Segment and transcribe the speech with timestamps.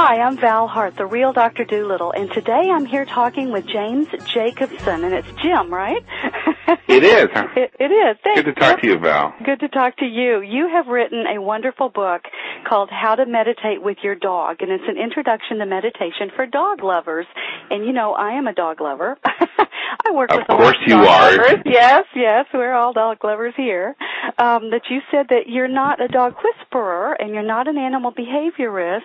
[0.00, 1.64] Hi, I'm Val Heart, the real Dr.
[1.64, 6.04] Doolittle, and today I'm here talking with James Jacobson, and it's Jim, right?
[6.86, 7.28] It is.
[7.56, 8.16] it, it is.
[8.22, 8.42] Thanks.
[8.42, 9.34] Good to talk to you, Val.
[9.44, 10.40] Good to talk to you.
[10.40, 12.22] You have written a wonderful book
[12.68, 16.82] called How to Meditate with Your Dog, and it's an introduction to meditation for dog
[16.82, 17.26] lovers.
[17.70, 19.16] And you know, I am a dog lover.
[19.24, 21.36] I work Of with a lot course you dog are.
[21.36, 21.62] lovers.
[21.66, 23.94] Yes, yes, we're all dog lovers here.
[24.38, 28.12] Um, that you said that you're not a dog whisperer and you're not an animal
[28.12, 29.00] behaviorist.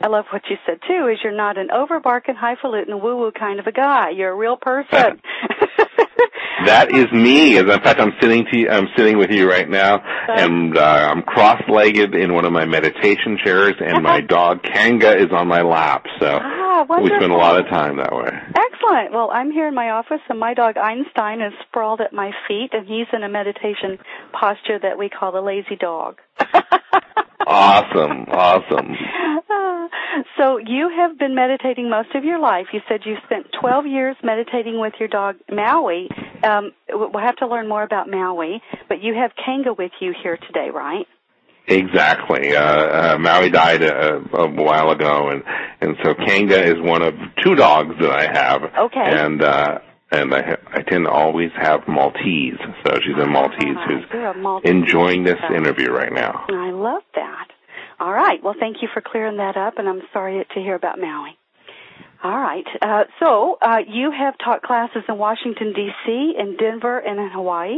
[0.00, 1.06] I love what you said too.
[1.06, 4.10] Is you're not an overbarking, highfalutin, woo-woo kind of a guy.
[4.10, 5.22] You're a real person.
[6.66, 7.58] That is me.
[7.58, 10.80] As in fact, I'm sitting to you, I'm sitting with you right now, and uh,
[10.80, 15.60] I'm cross-legged in one of my meditation chairs, and my dog Kanga is on my
[15.62, 16.06] lap.
[16.20, 18.30] So Ah, we spend a lot of time that way.
[18.30, 19.12] Excellent.
[19.12, 22.70] Well, I'm here in my office, and my dog Einstein is sprawled at my feet,
[22.72, 23.98] and he's in a meditation
[24.32, 26.18] posture that we call the lazy dog.
[27.46, 28.94] Awesome, awesome.
[30.38, 32.66] so you have been meditating most of your life.
[32.72, 36.08] You said you spent 12 years meditating with your dog Maui.
[36.42, 40.36] Um, we'll have to learn more about Maui, but you have Kanga with you here
[40.36, 41.06] today, right?
[41.66, 42.54] Exactly.
[42.54, 45.42] Uh, uh, Maui died a, a while ago, and
[45.80, 48.62] and so Kanga is one of two dogs that I have.
[48.64, 49.00] Okay.
[49.00, 49.78] And uh,
[50.10, 54.04] and I ha- I tend to always have Maltese, so she's a Maltese Ah, who's
[54.12, 54.70] a Maltese.
[54.70, 56.44] enjoying this interview right now.
[56.50, 57.48] I love that.
[57.98, 58.42] All right.
[58.42, 61.38] Well, thank you for clearing that up, and I'm sorry to hear about Maui.
[62.22, 62.64] All right.
[62.80, 67.76] Uh, so uh, you have taught classes in Washington D.C., in Denver, and in Hawaii.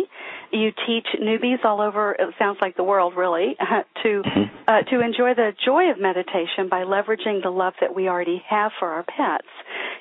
[0.53, 2.13] You teach newbies all over.
[2.13, 3.57] It sounds like the world, really,
[4.03, 4.23] to
[4.69, 8.71] uh, to enjoy the joy of meditation by leveraging the love that we already have
[8.79, 9.49] for our pets.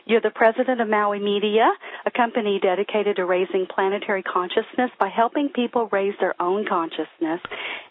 [0.06, 1.68] You're the president of Maui Media,
[2.06, 7.42] a company dedicated to raising planetary consciousness by helping people raise their own consciousness.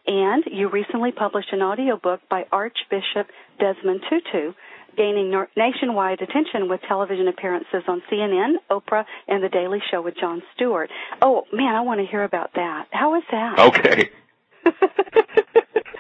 [0.06, 3.27] And you recently published an audiobook by Archbishop
[3.58, 4.53] Desmond Tutu,
[4.97, 10.42] gaining nationwide attention with television appearances on CNN, Oprah, and The Daily Show with Jon
[10.55, 10.91] Stewart.
[11.23, 12.86] Oh, man, I want to hear about that.
[12.91, 13.58] How was that?
[13.58, 14.11] Okay.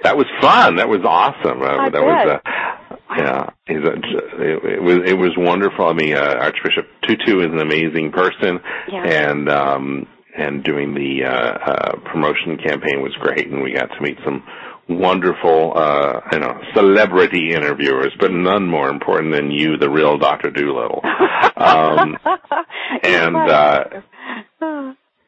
[0.02, 0.76] That was fun.
[0.76, 1.62] That was awesome.
[1.62, 3.50] Uh, I that was uh, yeah.
[3.66, 5.86] He's a, it, it was it was wonderful.
[5.86, 8.60] I mean, uh, Archbishop Tutu is an amazing person,
[8.92, 9.02] Yeah.
[9.02, 14.00] and um, and doing the uh, uh, promotion campaign was great, and we got to
[14.02, 14.42] meet some
[14.88, 20.50] wonderful, uh, you know, celebrity interviewers, but none more important than you, the real Doctor
[20.50, 21.00] Doolittle.
[21.56, 22.18] Um,
[23.02, 23.84] and uh,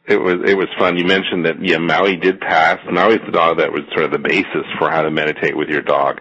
[0.07, 0.97] it was it was fun.
[0.97, 2.79] You mentioned that yeah, Maui did pass.
[2.91, 5.83] Maui's the dog that was sort of the basis for how to meditate with your
[5.83, 6.21] dog,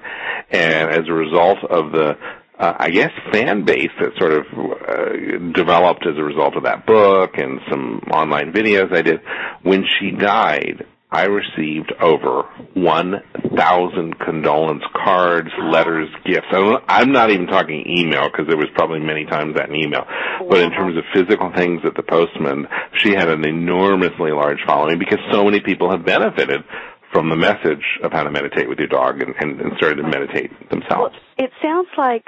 [0.49, 2.17] and as a result of the
[2.57, 6.85] uh, I guess fan base that sort of uh, developed as a result of that
[6.85, 9.19] book and some online videos I did.
[9.61, 10.85] When she died,
[11.15, 12.43] I received over
[12.73, 16.47] 1,000 condolence cards, letters, gifts.
[16.51, 20.03] I'm not even talking email because there was probably many times that in email.
[20.49, 22.67] But in terms of physical things at the postman,
[23.01, 26.65] she had an enormously large following because so many people have benefited
[27.13, 30.09] from the message of how to meditate with your dog and, and, and started to
[30.09, 31.15] meditate themselves.
[31.37, 32.25] It sounds like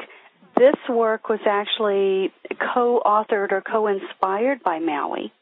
[0.57, 2.31] this work was actually
[2.73, 5.33] co-authored or co-inspired by Maui.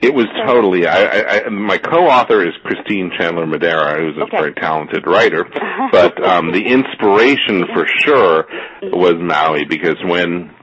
[0.00, 0.86] It was totally.
[0.86, 4.36] I, I, I my co-author is Christine Chandler Madera, who's a Okay.
[4.36, 5.44] very talented writer.
[5.92, 8.44] But um, the inspiration for sure
[8.82, 10.54] was Maui because when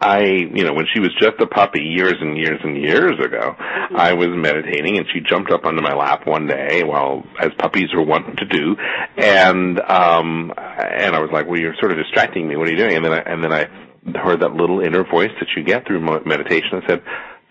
[0.00, 3.54] I, you know, when she was just a puppy years and years and years ago,
[3.58, 7.88] I was meditating and she jumped up onto my lap one day while, as puppies
[7.94, 8.76] are wont to do,
[9.16, 12.56] and, um, and I was like, well, you're sort of distracting me.
[12.56, 12.96] What are you doing?
[12.96, 13.66] And then I, and then I
[14.18, 17.02] heard that little inner voice that you get through meditation and said,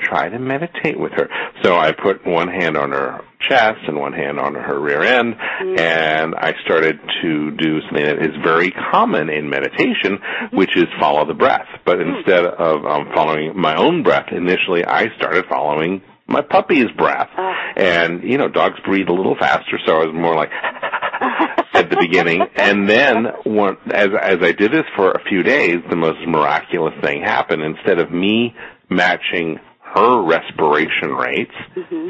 [0.02, 1.30] try to meditate with her.
[1.64, 5.36] So I put one hand on her chest and one hand on her rear end,
[5.36, 5.80] mm.
[5.80, 10.20] and I started to do something that is very common in meditation,
[10.52, 11.68] which is follow the breath.
[11.86, 12.18] But mm.
[12.18, 17.30] instead of um, following my own breath, initially I started following my puppy's breath.
[17.38, 17.74] Ah.
[17.76, 20.52] And, you know, dogs breathe a little faster, so I was more like,
[21.74, 25.78] at the beginning, and then one, as as I did this for a few days,
[25.90, 27.62] the most miraculous thing happened.
[27.64, 28.56] Instead of me
[28.90, 29.60] matching
[29.94, 31.54] her respiration rates,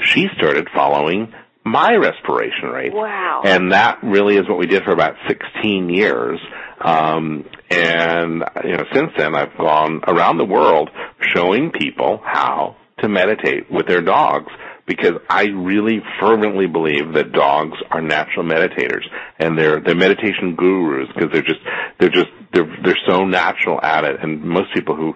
[0.04, 1.34] she started following
[1.64, 2.96] my respiration rates.
[2.96, 3.44] Wow.
[3.46, 6.40] And that really is what we did for about 16 years.
[6.80, 10.90] Um, and you know, since then, I've gone around the world
[11.34, 14.52] showing people how to meditate with their dogs
[14.86, 19.04] because I really fervently believe that dogs are natural meditators
[19.40, 21.60] and they're they're meditation gurus because they're just
[22.00, 25.14] they're just they're they're so natural at it and most people who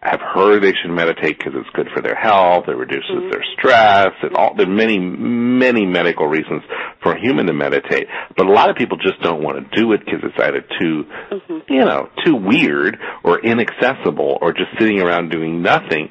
[0.00, 4.12] have heard they should meditate because it's good for their health, it reduces their stress,
[4.22, 6.62] and all there are many many medical reasons
[7.02, 8.06] for a human to meditate.
[8.36, 11.04] But a lot of people just don't want to do it because it's either too,
[11.32, 11.72] mm-hmm.
[11.72, 16.10] you know, too weird or inaccessible or just sitting around doing nothing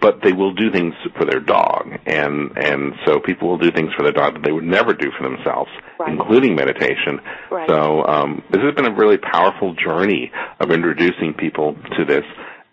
[0.00, 3.90] but they will do things for their dog and and so people will do things
[3.96, 6.10] for their dog that they would never do for themselves right.
[6.10, 7.68] including meditation right.
[7.68, 12.24] so um this has been a really powerful journey of introducing people to this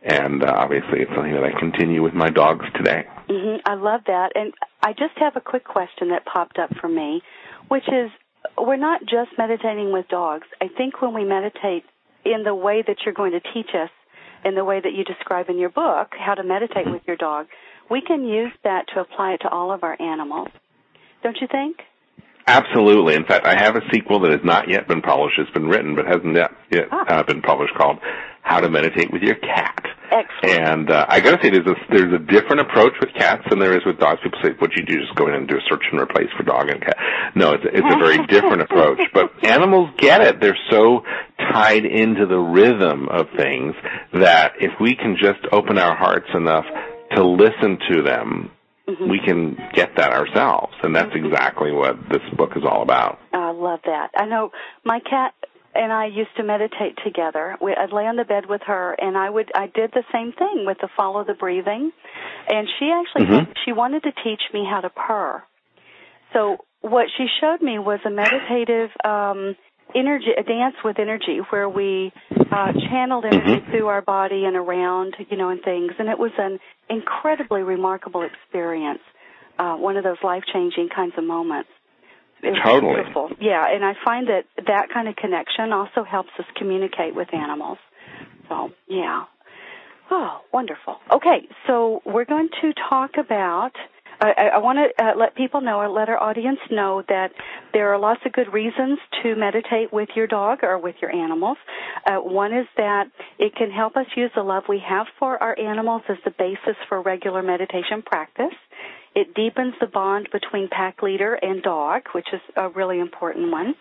[0.01, 4.01] and uh, obviously it's something that I continue with my dogs today hmm I love
[4.07, 4.53] that and
[4.83, 7.21] I just have a quick question that popped up for me
[7.67, 8.11] which is
[8.57, 11.83] we're not just meditating with dogs I think when we meditate
[12.25, 13.89] in the way that you're going to teach us
[14.43, 17.47] in the way that you describe in your book, how to meditate with your dog,
[17.89, 20.47] we can use that to apply it to all of our animals.
[21.23, 21.77] Don't you think?
[22.51, 23.15] Absolutely.
[23.15, 25.39] In fact, I have a sequel that has not yet been published.
[25.39, 27.05] It's been written, but hasn't yet, yet ah.
[27.07, 27.99] uh, been published called
[28.41, 29.85] How to Meditate with Your Cat.
[30.11, 30.67] Excellent.
[30.67, 33.59] And uh, I got to say, there's a, there's a different approach with cats than
[33.59, 34.19] there is with dogs.
[34.21, 36.43] People say, what you do is go in and do a search and replace for
[36.43, 36.97] dog and cat.
[37.33, 38.99] No, it's, it's a very different approach.
[39.13, 40.41] But animals get it.
[40.41, 41.05] They're so
[41.53, 43.73] tied into the rhythm of things
[44.13, 46.65] that if we can just open our hearts enough
[47.15, 48.51] to listen to them,
[48.95, 49.09] mm-hmm.
[49.09, 50.73] we can get that ourselves.
[50.83, 51.25] And that's mm-hmm.
[51.25, 53.19] exactly what this book is all about.
[53.33, 54.09] I love that.
[54.15, 54.51] I know
[54.83, 55.33] my cat
[55.73, 57.57] and I used to meditate together.
[57.61, 60.33] We, I'd lay on the bed with her, and I would I did the same
[60.33, 61.91] thing with the follow the breathing,
[62.49, 63.51] and she actually mm-hmm.
[63.65, 65.43] she wanted to teach me how to purr.
[66.33, 69.55] So what she showed me was a meditative um,
[69.95, 72.11] energy, a dance with energy, where we
[72.51, 73.71] uh, channeled energy mm-hmm.
[73.71, 76.59] through our body and around, you know, and things, and it was an
[76.89, 79.01] incredibly remarkable experience.
[79.59, 81.69] Uh, one of those life changing kinds of moments.
[82.41, 82.95] It totally.
[82.95, 83.29] Beautiful.
[83.39, 87.77] Yeah, and I find that that kind of connection also helps us communicate with animals.
[88.49, 89.25] So, yeah.
[90.09, 90.97] Oh, wonderful.
[91.13, 93.71] Okay, so we're going to talk about.
[94.21, 97.31] I, I want to uh, let people know, or let our audience know, that
[97.73, 101.57] there are lots of good reasons to meditate with your dog or with your animals.
[102.05, 103.05] Uh, one is that
[103.39, 106.75] it can help us use the love we have for our animals as the basis
[106.87, 108.53] for regular meditation practice.
[109.15, 113.75] It deepens the bond between pack leader and dog, which is a really important one.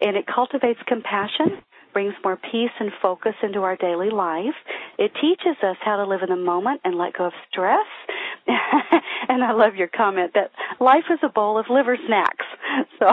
[0.00, 1.62] And it cultivates compassion,
[1.94, 4.54] brings more peace and focus into our daily life.
[4.98, 7.86] It teaches us how to live in the moment and let go of stress.
[8.46, 10.50] and I love your comment that
[10.80, 12.44] life is a bowl of liver snacks.
[12.98, 13.06] So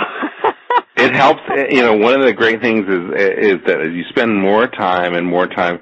[0.97, 1.41] it helps.
[1.69, 5.13] You know, one of the great things is is that as you spend more time
[5.13, 5.79] and more time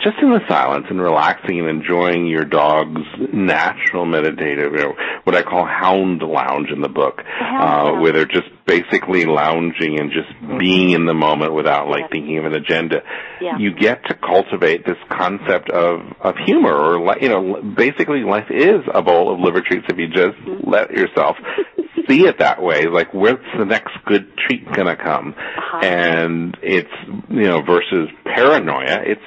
[0.00, 3.00] just in the silence and relaxing and enjoying your dog's
[3.32, 4.94] natural meditative, you know,
[5.24, 10.10] what I call hound lounge in the book, uh, where they're just basically lounging and
[10.10, 13.02] just being in the moment without like thinking of an agenda.
[13.40, 13.58] Yeah.
[13.58, 18.50] You get to cultivate this concept of, of humor or, like, you know, basically life
[18.50, 20.68] is a bowl of liver treats if you just mm-hmm.
[20.68, 21.36] let yourself
[22.08, 22.86] see it that way.
[22.86, 25.34] Like, where's the next good treat gonna come?
[25.36, 25.86] Uh-huh.
[25.86, 26.90] And it's,
[27.28, 29.22] you know, versus paranoia, it's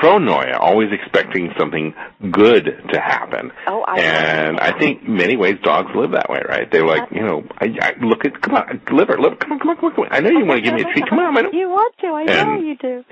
[0.00, 1.94] pronoia, always expecting something
[2.30, 3.52] good to happen.
[3.66, 6.70] Oh, I and I think many ways dogs live that way, right?
[6.70, 9.68] They're like, you know, I, I look at, come on, liver, liver, come on, come
[9.70, 10.12] on, come on, come on.
[10.12, 11.08] I know you want to give me a treat.
[11.08, 11.50] Come on, I know.
[11.52, 13.04] You want to, I and, know you do.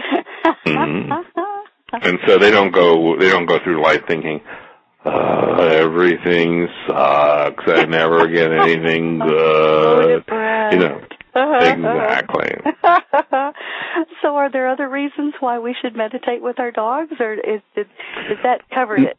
[0.66, 1.12] mm-hmm.
[1.90, 4.42] And so they don't go, they don't go through life thinking,
[5.04, 7.64] uh, everything sucks.
[7.66, 10.24] I never get anything good.
[10.72, 11.00] You know,
[11.38, 12.50] exactly.
[14.22, 17.86] so, are there other reasons why we should meditate with our dogs, or is is,
[18.30, 19.18] is that covered it?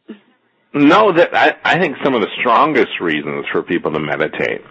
[0.72, 4.62] No, that I, I think some of the strongest reasons for people to meditate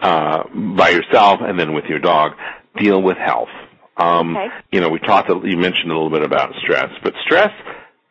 [0.00, 0.44] uh,
[0.76, 2.32] by yourself and then with your dog
[2.76, 3.48] deal with health.
[3.96, 4.48] Um, okay.
[4.72, 5.28] You know, we talked.
[5.28, 7.52] You mentioned a little bit about stress, but stress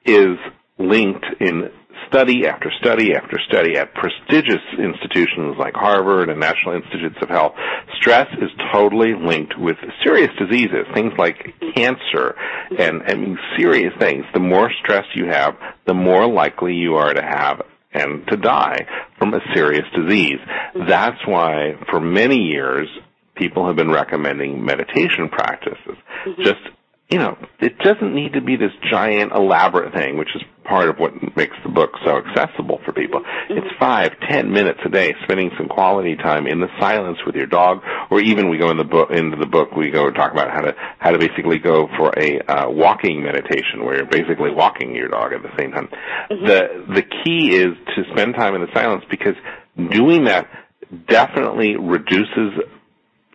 [0.06, 0.38] is
[0.78, 1.72] linked in
[2.08, 7.54] study after study after study at prestigious institutions like Harvard and National Institutes of Health,
[8.00, 12.36] stress is totally linked with serious diseases, things like cancer
[12.78, 14.26] and, and serious things.
[14.34, 18.86] The more stress you have, the more likely you are to have and to die
[19.18, 20.40] from a serious disease.
[20.88, 22.88] That's why for many years
[23.36, 25.98] people have been recommending meditation practices.
[26.26, 26.44] Mm-hmm.
[26.44, 26.62] Just
[27.10, 31.00] you know, it doesn't need to be this giant elaborate thing, which is part of
[31.00, 33.22] what makes the book so accessible for people.
[33.22, 33.58] Mm-hmm.
[33.58, 37.48] It's five, ten minutes a day, spending some quality time in the silence with your
[37.48, 40.52] dog, or even we go in the book into the book we go talk about
[40.52, 44.96] how to how to basically go for a uh, walking meditation where you're basically walking
[44.96, 45.90] your dog at the same time.
[46.30, 46.46] Mm-hmm.
[46.46, 49.36] The the key is to spend time in the silence because
[49.76, 50.48] doing that
[51.08, 52.54] definitely reduces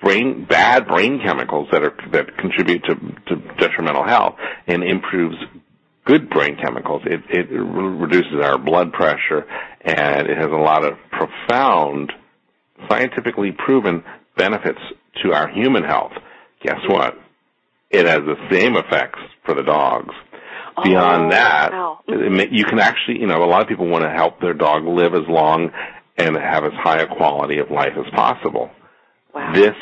[0.05, 2.95] brain bad brain chemicals that are that contribute to,
[3.29, 5.37] to detrimental health and improves
[6.05, 7.03] good brain chemicals.
[7.07, 9.47] It it reduces our blood pressure
[9.81, 12.13] and it has a lot of profound
[12.89, 14.05] scientifically proven
[14.37, 14.81] benefits
[15.23, 16.13] to our human health,
[16.63, 17.15] guess what?
[17.91, 20.13] It has the same effects for the dogs.
[20.83, 22.01] Beyond Oh, that, wow.
[22.09, 24.85] it you can actually, you know, a lot of people want to help their dog
[24.85, 25.71] live as long
[26.19, 28.71] and have as high a quality of life as possible.
[29.35, 29.53] Wow.
[29.55, 29.75] This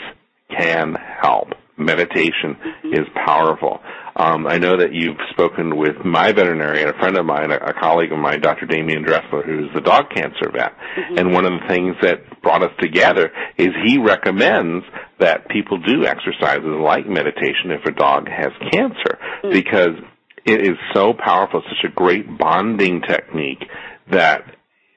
[0.57, 1.49] can help.
[1.77, 2.95] Meditation Mm-hmm.
[2.95, 3.81] is powerful.
[4.15, 7.73] Um, I know that you've spoken with my veterinarian, a friend of mine, a, a
[7.73, 8.67] colleague of mine, Dr.
[8.67, 10.73] Demian Dressler, who's the dog cancer vet.
[10.97, 11.19] Mm-hmm.
[11.19, 14.85] And one of the things that brought us together is he recommends
[15.19, 19.53] that people do exercises like meditation if a dog has cancer Mm.
[19.53, 19.95] because
[20.45, 23.65] it is so powerful, such a great bonding technique
[24.11, 24.43] that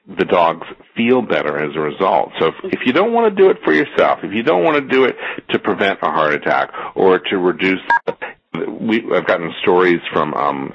[0.08, 2.30] the dogs feel better as a result.
[2.38, 4.76] So if, if you don't want to do it for yourself, if you don't want
[4.76, 5.16] to do it
[5.50, 7.80] to prevent a heart attack or to reduce,
[8.80, 10.72] we, I've gotten stories from um,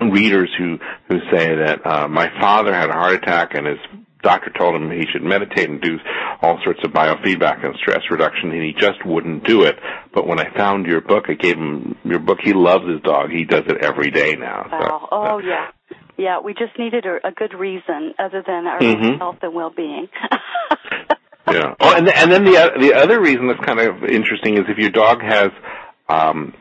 [0.00, 0.78] readers who
[1.08, 3.78] who say that uh, my father had a heart attack and his
[4.22, 5.96] doctor told him he should meditate and do
[6.42, 9.76] all sorts of biofeedback and stress reduction and he just wouldn't do it.
[10.12, 12.38] But when I found your book, I gave him your book.
[12.42, 13.30] He loves his dog.
[13.30, 14.64] He does it every day now.
[14.70, 15.08] So- Wow.
[15.12, 15.68] Oh yeah.
[16.18, 19.18] Yeah, we just needed a, a good reason other than our Mhm.
[19.18, 20.08] health and well-being.
[21.50, 21.74] Yeah.
[21.80, 24.90] Oh, and and then the the other reason that's kind of interesting is if your
[24.90, 25.48] dog has,
[26.10, 26.52] um,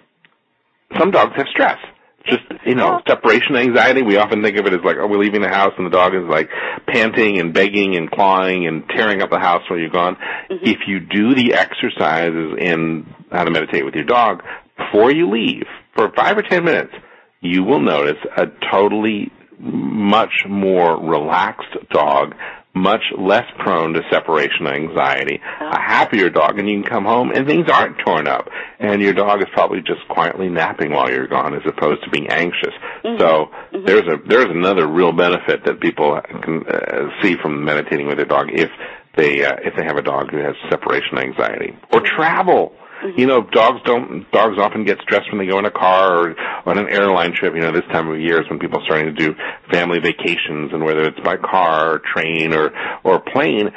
[0.98, 1.78] some dogs have stress.
[2.26, 4.02] Just you know, separation anxiety.
[4.02, 6.14] We often think of it as like, oh, we're leaving the house and the dog
[6.16, 6.50] is like
[6.88, 10.16] panting and begging and clawing and tearing up the house while you're gone.
[10.50, 14.42] If you do the exercises in how to meditate with your dog
[14.78, 16.94] before you leave for five or ten minutes,
[17.42, 22.36] you will notice a totally much more relaxed dog,
[22.74, 27.48] much less prone to separation anxiety, a happier dog, and you can come home and
[27.48, 28.50] things aren't torn up,
[28.80, 32.28] and your dog is probably just quietly napping while you're gone, as opposed to being
[32.30, 32.74] anxious.
[33.20, 38.18] So there's a there's another real benefit that people can uh, see from meditating with
[38.18, 38.70] their dog if
[39.16, 42.74] they uh, if they have a dog who has separation anxiety or travel.
[43.16, 44.30] You know, dogs don't.
[44.32, 46.36] Dogs often get stressed when they go in a car or
[46.66, 47.54] on an airline trip.
[47.54, 49.36] You know, this time of year is when people are starting to do
[49.72, 52.72] family vacations, and whether it's by car or train or
[53.04, 53.70] or plane,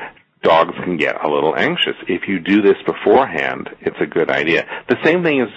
[0.42, 1.96] dogs can get a little anxious.
[2.08, 4.66] If you do this beforehand, it's a good idea.
[4.88, 5.48] The same thing is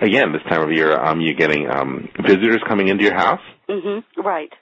[0.00, 0.92] again this time of year.
[0.98, 3.40] Um, you're getting um visitors coming into your house.
[3.68, 4.02] mhm.
[4.16, 4.52] Right.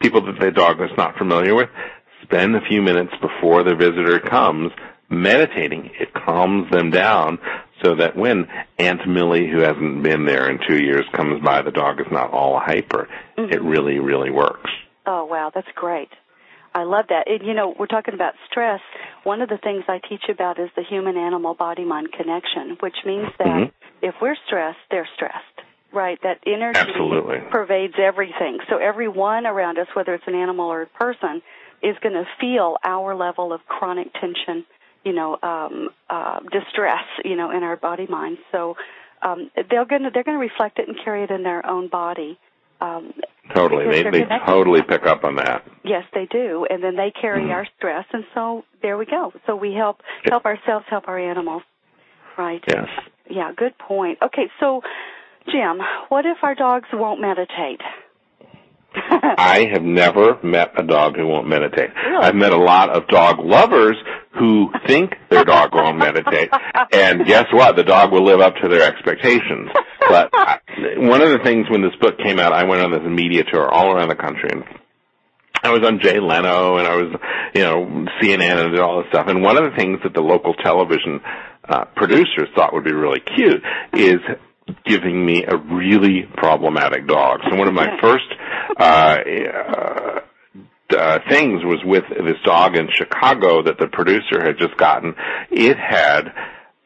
[0.00, 1.68] People that the dog is not familiar with.
[2.22, 4.70] Spend a few minutes before the visitor comes
[5.08, 5.90] meditating.
[5.98, 7.38] It calms them down
[7.82, 11.70] so that when Aunt Millie, who hasn't been there in two years, comes by, the
[11.70, 13.08] dog is not all hyper.
[13.36, 14.70] It really, really works.
[15.06, 16.10] Oh wow, that's great.
[16.74, 17.28] I love that.
[17.28, 18.80] And, you know, we're talking about stress.
[19.24, 22.96] One of the things I teach about is the human animal body mind connection, which
[23.06, 23.72] means that Mhm.
[24.02, 25.44] if we're stressed, they're stressed.
[25.90, 26.20] Right?
[26.20, 27.38] That energy Absolutely.
[27.50, 28.58] pervades everything.
[28.68, 31.40] So everyone around us, whether it's an animal or a person,
[31.80, 34.66] is going to feel our level of chronic tension,
[35.04, 38.38] you know, um, uh, distress, you know, in our body mind.
[38.52, 38.76] So
[39.22, 41.88] um, they're going to they're going to reflect it and carry it in their own
[41.88, 42.38] body.
[42.80, 43.12] Um,
[43.54, 43.86] Totally.
[43.86, 45.66] They they totally pick up on that.
[45.82, 47.54] Yes, they do, and then they carry Mhm.
[47.54, 49.32] our stress, and so there we go.
[49.46, 51.62] So we help help ourselves, help our animals.
[52.36, 52.62] Right.
[52.68, 52.88] Yes.
[53.28, 53.52] Yeah.
[53.56, 54.18] Good point.
[54.22, 54.82] Okay, so
[55.50, 57.80] Jim, what if our dogs won't meditate?
[59.38, 61.90] I have never met a dog who won't meditate.
[61.94, 62.24] Really?
[62.24, 63.96] I've met a lot of dog lovers
[64.38, 66.50] who think their dog won't meditate.
[66.92, 67.76] And guess what?
[67.76, 69.70] The dog will live up to their expectations.
[70.08, 70.58] But I,
[70.96, 73.68] one of the things when this book came out, I went on this media tour
[73.68, 74.64] all around the country and
[75.62, 77.12] I was on Jay Leno and I was,
[77.54, 79.26] you know, CNN and did all this stuff.
[79.28, 81.20] And one of the things that the local television
[81.68, 84.20] uh, producers thought would be really cute is
[84.84, 87.40] giving me a really problematic dog.
[87.48, 88.24] So one of my first
[88.78, 90.20] uh, uh,
[90.96, 95.14] uh, things was with this dog in Chicago that the producer had just gotten.
[95.50, 96.32] It had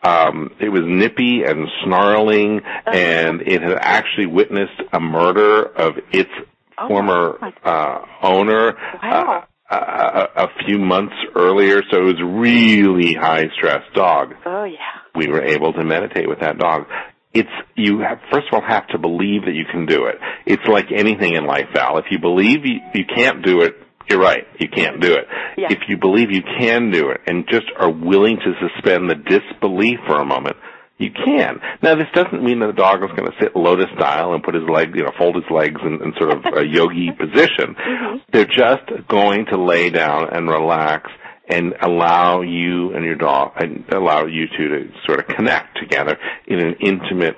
[0.05, 6.31] um, it was nippy and snarling, and it had actually witnessed a murder of its
[6.79, 8.73] Oh, former uh, owner
[9.03, 9.45] Wow.
[9.71, 11.83] uh, a, a few months earlier.
[11.91, 14.35] So it was really high stress dog.
[14.47, 14.79] oh yeah.
[15.15, 16.87] We were able to meditate with that dog.
[17.35, 20.19] It's you have, first of all have to believe that you can do it.
[20.45, 21.99] It's like anything in life, Val.
[21.99, 23.75] If you believe you, you can't do it,
[24.09, 24.47] you're right.
[24.59, 25.27] You can't do it.
[25.57, 25.69] Yeah.
[25.71, 30.01] If you believe you can do it and just are willing to suspend the disbelief
[30.07, 30.57] for a moment,
[30.99, 31.61] you can.
[31.83, 34.55] Now, this doesn't mean that the dog is going to sit lotus style and put
[34.55, 37.75] his leg, you know, fold his legs in, in sort of a yogi position.
[37.75, 38.17] Mm-hmm.
[38.33, 41.11] They're just going to lay down and relax
[41.49, 46.19] and allow you and your dog, and allow you two to sort of connect together
[46.47, 47.37] in an intimate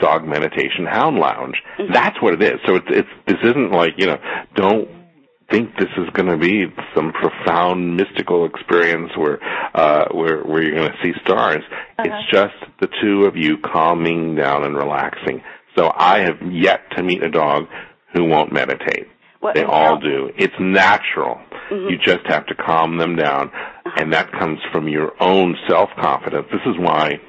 [0.00, 1.56] dog meditation hound lounge.
[1.92, 2.60] That's what it is.
[2.66, 4.18] So it's, it's, this isn't like, you know,
[4.54, 4.88] don't
[5.50, 9.42] think this is going to be some profound mystical experience where
[9.74, 11.62] uh, where where you're going to see stars.
[11.98, 12.04] Uh-huh.
[12.04, 15.42] It's just the two of you calming down and relaxing.
[15.76, 17.66] So I have yet to meet a dog
[18.14, 19.06] who won't meditate.
[19.40, 20.30] What, They all how- do.
[20.36, 21.40] It's natural.
[21.70, 21.90] Mhm.
[21.90, 23.90] You just have to calm them down, Uh-huh.
[23.98, 26.46] and that comes from your own self confidence.
[26.50, 27.20] This is why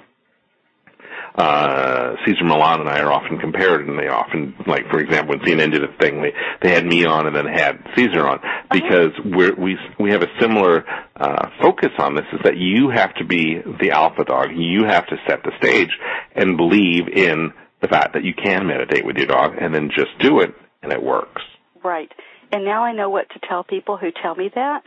[1.35, 5.45] uh, Cesar Millan and I are often compared, and they often, like for example, when
[5.45, 8.39] CNN did a thing, they they had me on and then had Cesar on
[8.71, 10.83] because we're, we we have a similar
[11.15, 12.25] uh, focus on this.
[12.33, 14.49] Is that you have to be the alpha dog.
[14.53, 15.91] You have to set the stage
[16.35, 20.17] and believe in the fact that you can meditate with your dog, and then just
[20.19, 20.53] do it,
[20.83, 21.41] and it works.
[21.83, 22.11] Right.
[22.51, 24.83] And now I know what to tell people who tell me that.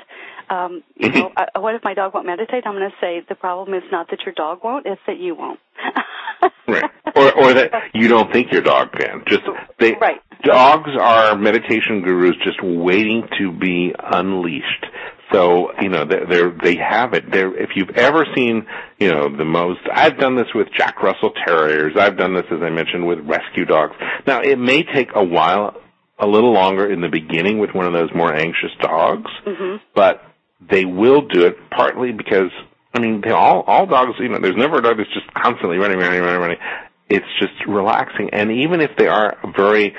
[0.50, 2.64] Um, you know, I, what if my dog won't meditate?
[2.66, 5.34] I'm going to say the problem is not that your dog won't; it's that you
[5.34, 5.60] won't.
[6.66, 6.84] Right.
[7.14, 9.22] Or or that you don't think your dog can.
[9.26, 9.42] Just
[9.78, 10.20] they Right.
[10.42, 14.86] dogs are meditation gurus just waiting to be unleashed.
[15.32, 17.30] So, you know, they're, they're they have it.
[17.30, 18.66] They're if you've ever seen,
[18.98, 21.96] you know, the most I've done this with Jack Russell Terriers.
[21.96, 23.94] I've done this as I mentioned with rescue dogs.
[24.26, 25.76] Now, it may take a while
[26.22, 30.22] a little longer in the beginning with one of those more anxious dogs, hmm but
[30.70, 32.50] they will do it partly because
[32.94, 35.76] I mean they all all dogs you know there's never a dog that's just constantly
[35.76, 36.58] running running running running.
[37.10, 39.94] It's just relaxing, and even if they are very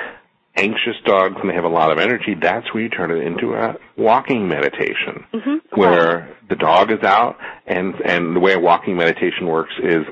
[0.55, 3.53] anxious dogs and they have a lot of energy, that's where you turn it into
[3.53, 7.37] a walking meditation hmm where the dog is out
[7.67, 10.05] and and the way a walking meditation works is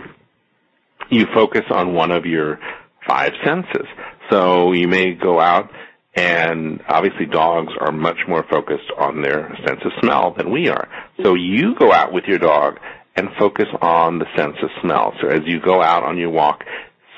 [1.09, 2.59] you focus on one of your
[3.07, 3.87] five senses.
[4.29, 5.69] So you may go out
[6.13, 10.89] and obviously dogs are much more focused on their sense of smell than we are.
[11.23, 12.79] So you go out with your dog
[13.15, 15.13] and focus on the sense of smell.
[15.21, 16.63] So as you go out on your walk,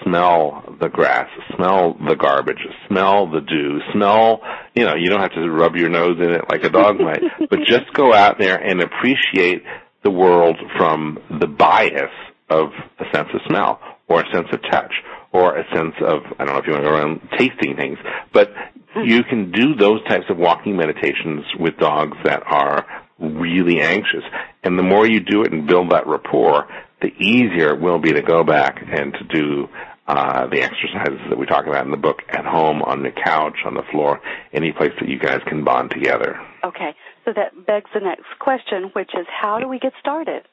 [0.03, 4.41] smell the grass, smell the garbage, smell the dew, smell,
[4.75, 7.21] you know, you don't have to rub your nose in it like a dog might,
[7.49, 9.63] but just go out there and appreciate
[10.03, 12.11] the world from the bias
[12.49, 12.69] of
[12.99, 14.91] a sense of smell or a sense of touch
[15.31, 17.97] or a sense of, I don't know if you want to go around tasting things,
[18.31, 18.49] but
[18.95, 22.85] you can do those types of walking meditations with dogs that are
[23.19, 24.23] really anxious.
[24.63, 26.67] And the more you do it and build that rapport,
[27.01, 29.67] the easier it will be to go back and to do
[30.07, 33.57] uh, the exercises that we talk about in the book at home, on the couch,
[33.65, 34.19] on the floor,
[34.51, 36.39] any place that you guys can bond together.
[36.63, 36.93] Okay.
[37.25, 40.43] So that begs the next question, which is how do we get started?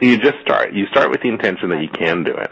[0.00, 0.74] You just start.
[0.74, 2.50] You start with the intention that you can do it.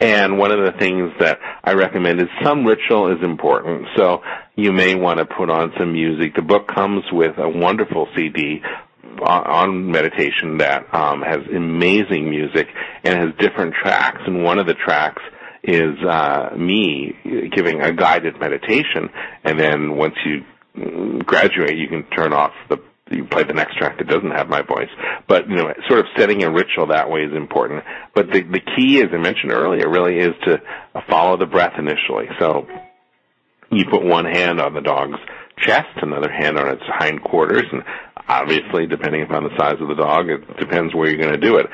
[0.00, 3.86] And one of the things that I recommend is some ritual is important.
[3.96, 4.22] So
[4.56, 6.34] you may want to put on some music.
[6.34, 8.62] The book comes with a wonderful CD
[9.22, 12.68] on, on meditation that um, has amazing music
[13.04, 14.20] and has different tracks.
[14.26, 15.22] And one of the tracks
[15.62, 17.14] is uh, me
[17.54, 19.08] giving a guided meditation.
[19.44, 20.44] And then once you
[20.76, 22.78] mm, graduate, you can turn off the
[23.10, 24.90] you play the next track that doesn't have my voice.
[25.26, 27.84] But you know, sort of setting a ritual that way is important.
[28.14, 30.60] But the the key, as I mentioned earlier, really is to
[31.08, 32.26] follow the breath initially.
[32.38, 32.66] So
[33.70, 35.18] you put one hand on the dog's
[35.58, 37.82] chest, another hand on its hindquarters, and
[38.28, 41.56] obviously, depending upon the size of the dog, it depends where you're going to do
[41.56, 41.66] it.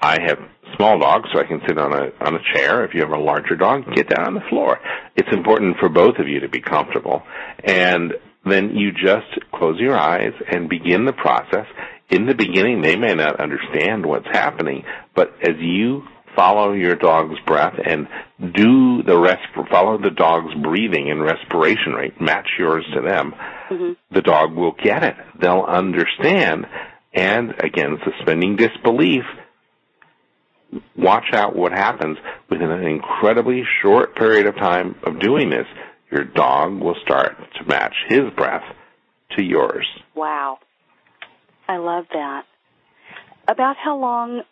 [0.00, 0.38] I have
[0.76, 2.84] small dogs, so I can sit on a on a chair.
[2.84, 4.78] If you have a larger dog, get down on the floor.
[5.16, 7.22] It's important for both of you to be comfortable,
[7.62, 8.12] and
[8.44, 11.66] then you just close your eyes and begin the process.
[12.10, 16.02] In the beginning, they may not understand what's happening, but as you
[16.34, 18.08] follow your dog's breath and
[18.54, 23.34] do the rest, follow the dog's breathing and respiration rate, match yours to them,
[23.68, 25.16] hmm the dog will get it.
[25.40, 26.66] They'll understand.
[27.14, 29.22] And again, suspending disbelief,
[30.96, 32.18] watch out what happens
[32.50, 35.66] within an incredibly short period of time of doing this.
[36.12, 38.64] Your dog will start to match his breath
[39.36, 39.86] to yours.
[40.14, 40.58] Wow.
[41.66, 42.42] I love that.
[43.48, 44.42] About how long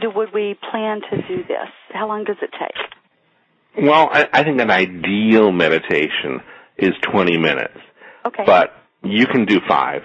[0.00, 1.68] do, would we plan to do this?
[1.92, 3.84] How long does it take?
[3.84, 6.40] Well, I, I think an ideal meditation
[6.78, 7.76] is 20 minutes,
[8.24, 8.44] Okay.
[8.46, 10.02] but you can do five.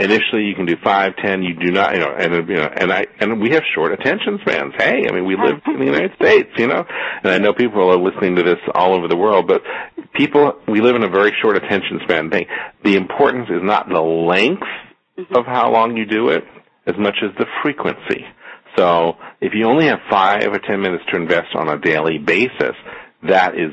[0.00, 1.42] Initially, you can do five, ten.
[1.42, 4.38] You do not, you know, and you know, and I and we have short attention
[4.40, 4.72] spans.
[4.78, 6.84] Hey, I mean, we live in the United States, you know,
[7.22, 9.62] and I know people are listening to this all over the world, but
[10.14, 12.46] people, we live in a very short attention span thing.
[12.82, 14.62] The importance is not the length
[15.18, 15.34] mm-hmm.
[15.34, 16.44] of how long you do it,
[16.86, 18.24] as much as the frequency.
[18.76, 22.76] So, if you only have five or ten minutes to invest on a daily basis,
[23.28, 23.72] that is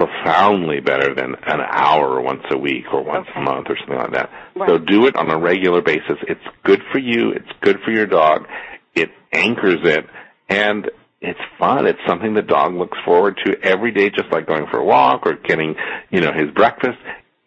[0.00, 4.12] profoundly better than an hour once a week or once a month or something like
[4.12, 4.30] that.
[4.56, 4.68] Right.
[4.68, 6.16] So do it on a regular basis.
[6.22, 7.32] It's good for you.
[7.32, 8.46] It's good for your dog.
[8.94, 10.06] It anchors it
[10.48, 11.86] and it's fun.
[11.86, 15.26] It's something the dog looks forward to every day, just like going for a walk
[15.26, 15.74] or getting,
[16.10, 16.98] you know, his breakfast.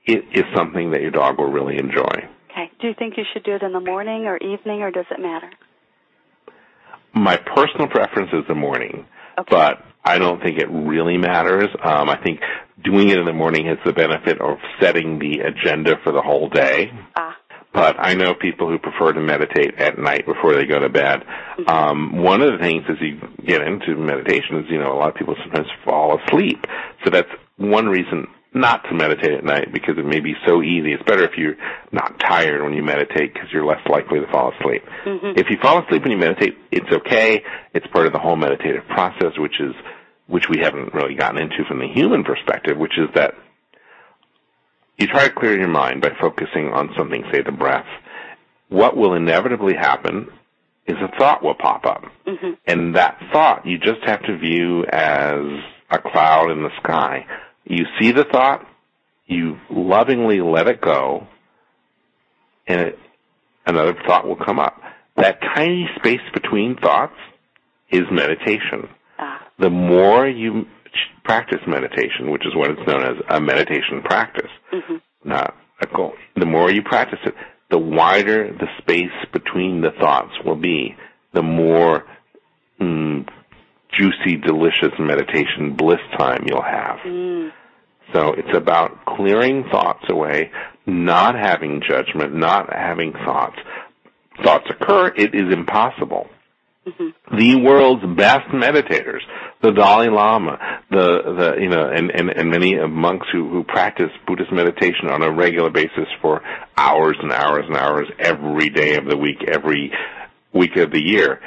[0.06, 2.28] it is something that your dog will really enjoy.
[2.52, 2.70] Okay.
[2.80, 5.20] Do you think you should do it in the morning or evening, or does it
[5.20, 5.50] matter?
[7.16, 9.06] My personal preference is the morning,
[9.40, 9.48] Okay.
[9.50, 11.70] but I don't think it really matters.
[11.82, 12.42] Um, I think
[12.84, 16.50] doing it in the morning has the benefit of setting the agenda for the whole
[16.50, 16.92] day.
[17.16, 17.38] Ah.
[17.74, 21.24] But I know people who prefer to meditate at night before they go to bed.
[21.68, 25.10] Um, one of the things as you get into meditation is, you know, a lot
[25.10, 26.64] of people sometimes fall asleep.
[27.04, 30.94] So that's one reason not to meditate at night because it may be so easy.
[30.94, 31.56] It's better if you're
[31.92, 34.84] not tired when you meditate because you're less likely to fall asleep.
[35.06, 35.40] Mm-hmm.
[35.40, 37.42] If you fall asleep when you meditate, it's okay.
[37.74, 39.74] It's part of the whole meditative process, which is,
[40.28, 43.36] which we haven't really gotten into from the human perspective, which is that
[44.98, 47.88] you try to clear your mind by focusing on something, say the breath.
[48.70, 50.28] What will inevitably happen
[50.88, 52.04] is a thought will pop up.
[52.28, 52.52] Mm-hmm.
[52.68, 55.42] And that thought you just have to view as
[55.90, 57.26] a cloud in the sky.
[57.66, 58.66] You see the thought,
[59.26, 61.28] you lovingly let it go,
[62.68, 63.00] and it,
[63.66, 64.82] another thought will come up.
[65.16, 67.16] That tiny space between thoughts
[67.90, 68.90] is meditation.
[69.60, 70.66] The more you
[71.24, 75.02] practice meditation, which is what it's known as a meditation practice, Mhm.
[75.24, 76.16] not a goal.
[76.36, 77.36] The more you practice it,
[77.70, 80.96] the wider the space between the thoughts will be,
[81.34, 82.06] the more
[82.80, 83.26] mm,
[83.92, 86.98] juicy, delicious meditation bliss time you'll have.
[87.06, 87.52] Mm.
[88.14, 90.52] So it's about clearing thoughts away,
[90.86, 93.58] not having judgment, not having thoughts.
[94.44, 96.28] Thoughts occur, it is impossible.
[96.88, 97.38] Mm-hmm.
[97.38, 99.22] The world's best meditators,
[99.62, 100.60] the Dalai Lama,
[100.92, 105.24] the, the you know, and, and, and many monks who, who practice Buddhist meditation on
[105.24, 106.42] a regular basis for
[106.78, 109.94] hours and hours and hours every day of the week, every
[110.54, 111.40] week of the year,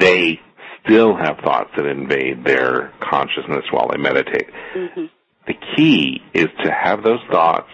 [0.00, 0.40] they
[0.84, 4.48] still have thoughts that invade their consciousness while they meditate.
[4.74, 5.04] Mm-hmm.
[5.46, 7.70] The key is to have those thoughts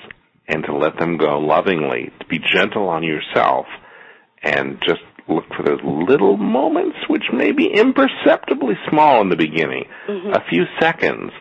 [0.48, 3.66] and to let them go lovingly, to be gentle on yourself
[4.42, 9.84] and just look for those little moments which may be imperceptibly small in the beginning,
[10.08, 10.34] Mhm.
[10.36, 11.32] a few seconds,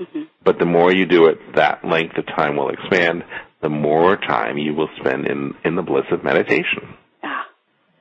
[0.00, 0.22] Mm-hmm.
[0.42, 3.22] but the more you do it, that length of time will expand,
[3.60, 6.94] the more time you will spend in, in the bliss of meditation.
[7.22, 7.46] Ah.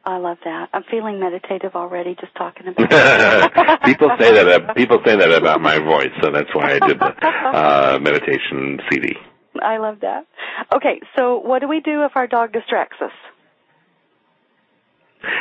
[0.05, 0.67] I love that.
[0.73, 3.81] I'm feeling meditative already just talking about it.
[3.83, 6.99] people say that uh, people say that about my voice, so that's why I did
[6.99, 9.15] the uh, meditation CD.
[9.61, 10.25] I love that.
[10.75, 13.11] Okay, so what do we do if our dog distracts us?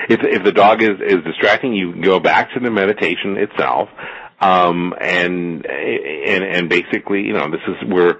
[0.08, 3.88] If if the dog is is distracting, you go back to the meditation itself,
[4.40, 8.18] um, and and and basically, you know, this is where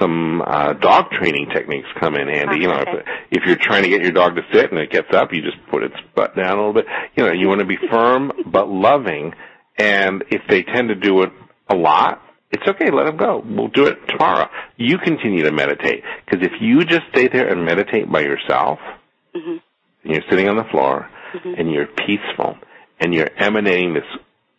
[0.00, 2.60] some uh, dog training techniques come in handy.
[2.60, 5.12] You know, if, if you're trying to get your dog to sit and it gets
[5.14, 6.86] up, you just put its butt down a little bit.
[7.16, 9.32] You know, you want to be firm but loving,
[9.78, 11.32] and if they tend to do it
[11.68, 12.90] a lot, it's okay.
[12.90, 13.42] Let them go.
[13.44, 14.48] We'll do it tomorrow.
[14.76, 18.78] You continue to meditate because if you just stay there and meditate by yourself,
[19.34, 19.60] Mhm.
[20.06, 21.58] And you're sitting on the floor Mhm.
[21.58, 22.56] and you're peaceful
[23.00, 24.06] and you're emanating this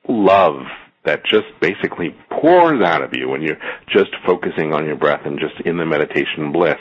[0.08, 0.66] love
[1.04, 3.58] that just basically pours out of you when you're
[3.88, 6.78] just focusing on your breath and just in the meditation bliss,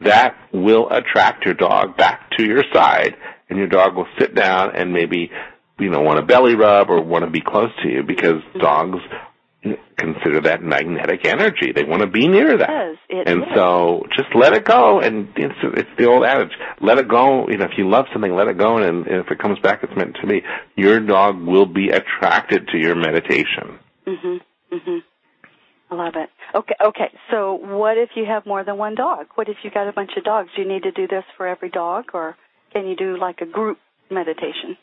[0.00, 3.14] that will attract your dog back to your side
[3.50, 5.30] and your dog will sit down and maybe,
[5.78, 8.98] you know, want a belly rub or want to be close to you because dogs
[9.96, 11.72] consider that magnetic energy.
[11.74, 12.70] They want to be near that.
[12.70, 12.98] It is.
[13.08, 13.48] It and is.
[13.54, 17.56] so just let it go and it's, it's the old adage let it go you
[17.58, 19.92] know if you love something let it go and, and if it comes back it's
[19.96, 20.42] meant to be
[20.76, 24.40] your dog will be attracted to your meditation Mhm.
[24.72, 25.02] Mhm.
[25.90, 26.30] I love it.
[26.54, 26.74] Okay.
[26.82, 27.10] Okay.
[27.30, 29.26] So, what if you have more than one dog?
[29.34, 30.48] What if you got a bunch of dogs?
[30.56, 32.34] Do you need to do this for every dog, or
[32.72, 33.78] can you do like a group
[34.10, 34.78] meditation?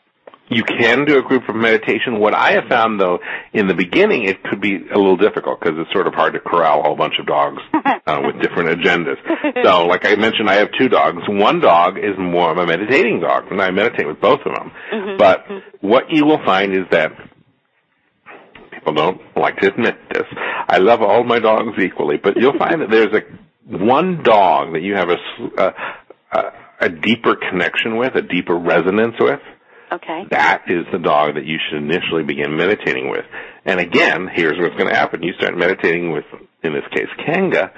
[0.50, 3.18] You can do a group of meditation what i have found though
[3.52, 6.40] in the beginning it could be a little difficult because it's sort of hard to
[6.40, 9.16] corral a whole bunch of dogs uh, with different agendas
[9.64, 13.20] so like i mentioned i have two dogs one dog is more of a meditating
[13.20, 15.18] dog and i meditate with both of them Mhm.
[15.18, 15.46] But
[15.80, 17.12] what you will find is that
[18.72, 20.24] people don't like to admit this.
[20.68, 23.22] I love all my dogs equally, but you'll find that there's a
[23.84, 28.56] one dog that you have a, s- a, a- a deeper connection with, a deeper
[28.56, 29.40] resonance with.
[29.92, 30.24] Okay.
[30.30, 33.24] That is the dog that you should initially begin meditating with.
[33.64, 35.22] And again, here's what's going to happen.
[35.22, 36.24] You start meditating with,
[36.62, 37.72] in this case, Kanga.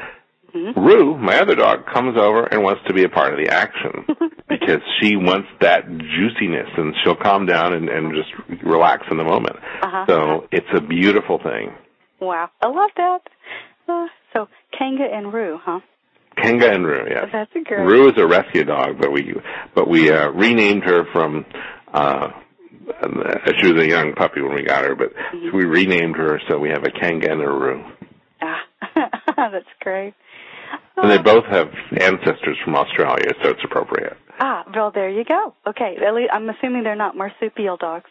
[0.55, 0.77] Mhm.
[0.77, 4.05] Rue, my other dog, comes over and wants to be a part of the action
[4.49, 9.25] because she wants that juiciness and she'll calm down and, and just relax in the
[9.25, 9.57] moment.
[9.83, 10.05] Uh-huh.
[10.07, 11.73] So it's a beautiful thing.
[12.21, 12.51] Wow.
[12.61, 13.21] I love that.
[13.89, 14.49] Uh, so,
[14.79, 15.81] Kanga and Rue, huh?
[16.37, 17.29] Kanga and Rue, yes.
[17.33, 17.81] That's a great.
[17.85, 19.35] Rue is a rescue dog, but we
[19.75, 21.45] but we uh, renamed her from.
[21.93, 22.29] Uh,
[23.61, 25.13] she was a young puppy when we got her, but
[25.53, 27.85] we renamed her so we have a Kanga and a Rue.
[28.41, 28.61] Ah,
[29.37, 30.15] that's great.
[30.97, 34.17] And they both have ancestors from Australia, so it's appropriate.
[34.41, 35.55] Ah, well, there you go.
[35.67, 35.97] Okay,
[36.33, 38.11] I'm assuming they're not marsupial dogs.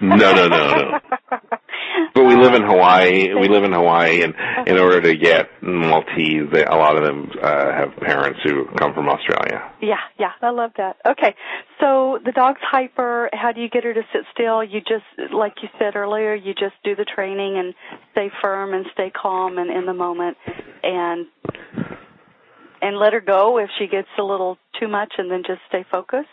[0.00, 1.00] no, no, no, no.
[2.14, 3.34] But we live in Hawaii.
[3.34, 4.34] We live in Hawaii, and
[4.66, 8.92] in order to get Maltese, they, a lot of them uh, have parents who come
[8.94, 9.72] from Australia.
[9.80, 10.96] Yeah, yeah, I love that.
[11.06, 11.34] Okay,
[11.80, 13.30] so the dog's hyper.
[13.32, 14.62] How do you get her to sit still?
[14.62, 17.74] You just, like you said earlier, you just do the training and
[18.12, 20.36] stay firm and stay calm and in the moment,
[20.82, 21.26] and
[22.82, 25.84] and let her go if she gets a little too much, and then just stay
[25.90, 26.28] focused.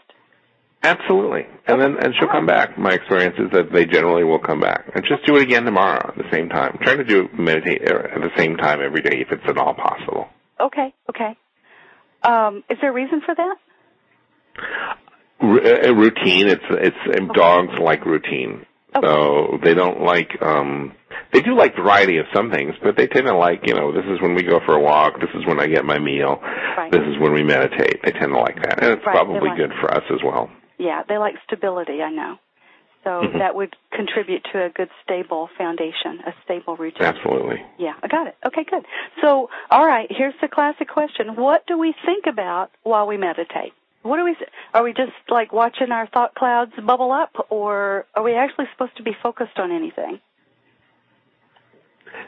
[0.82, 1.46] Absolutely.
[1.68, 2.78] And then and she'll come back.
[2.78, 4.90] My experience is that they generally will come back.
[4.96, 6.78] And just do it again tomorrow at the same time.
[6.82, 10.28] Try to do meditate at the same time every day if it's at all possible.
[10.60, 11.38] Okay, okay.
[12.24, 13.56] Um, is there a reason for that?
[15.42, 16.48] R- a routine.
[16.48, 17.28] It's it's okay.
[17.34, 18.66] dogs like routine.
[18.96, 19.06] Okay.
[19.06, 20.94] So they don't like um
[21.34, 24.06] they do like variety of some things, but they tend to like, you know, this
[24.06, 26.92] is when we go for a walk, this is when I get my meal, right.
[26.92, 28.02] this is when we meditate.
[28.04, 28.82] They tend to like that.
[28.82, 29.14] And it's right.
[29.14, 30.50] probably like good for us as well.
[30.80, 32.40] Yeah, they like stability, I know.
[33.04, 33.38] So mm-hmm.
[33.38, 37.04] that would contribute to a good stable foundation, a stable routine.
[37.04, 37.62] Absolutely.
[37.78, 38.36] Yeah, I got it.
[38.46, 38.86] Okay, good.
[39.22, 41.36] So, all right, here's the classic question.
[41.36, 43.74] What do we think about while we meditate?
[44.02, 44.36] What do we
[44.74, 48.96] are we just like watching our thought clouds bubble up or are we actually supposed
[48.98, 50.20] to be focused on anything?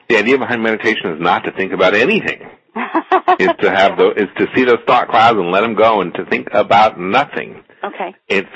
[0.09, 2.49] The idea behind meditation is not to think about anything.
[3.39, 6.13] is to have those, is to see those thought clouds and let them go and
[6.15, 7.63] to think about nothing.
[7.83, 8.15] Okay.
[8.27, 8.47] It's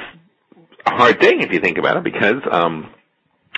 [0.85, 2.93] a hard thing if you think about it because um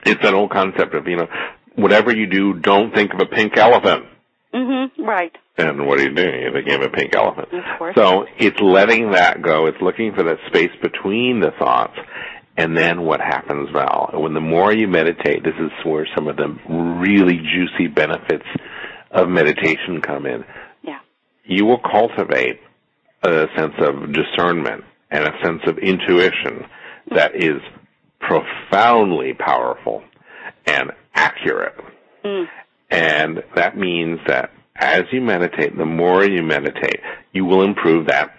[0.05, 1.27] it's that old concept of, you know,
[1.75, 4.05] whatever you do, don't think of a pink elephant.
[4.53, 5.03] Mm-hmm.
[5.03, 5.35] Right.
[5.57, 6.41] And what are you doing?
[6.41, 7.49] You're thinking of a pink elephant.
[7.51, 7.95] Of course.
[7.95, 9.65] So it's letting that go.
[9.65, 11.97] It's looking for that space between the thoughts.
[12.57, 14.11] And then what happens, Val?
[14.13, 18.45] When the more you meditate, this is where some of the really juicy benefits
[19.11, 20.43] of meditation come in.
[20.83, 20.99] Yeah.
[21.45, 22.59] You will cultivate
[23.23, 26.65] a sense of discernment and a sense of intuition
[27.15, 27.61] that is
[28.19, 30.03] profoundly powerful
[30.65, 31.75] and accurate.
[32.23, 32.47] Mm.
[32.89, 37.01] And that means that as you meditate, the more you meditate,
[37.33, 38.33] you will improve that